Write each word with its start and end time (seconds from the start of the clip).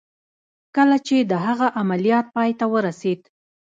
کله 0.75 0.97
چې 1.07 1.17
د 1.31 1.33
هغه 1.45 1.67
عملیات 1.81 2.25
پای 2.35 2.51
ته 2.59 2.65
ورسېد 2.73 3.21